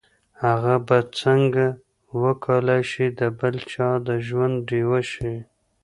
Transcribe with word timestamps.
هغه 0.43 0.73
به 0.87 0.97
څنګه 1.19 1.65
وکولای 2.21 2.81
شي 2.91 3.05
د 3.19 3.21
بل 3.39 3.55
چا 3.71 3.89
د 4.07 4.09
ژوند 4.27 4.55
ډيوه 4.69 4.99
شي. 5.11 5.33